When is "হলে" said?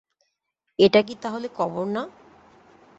1.29-1.47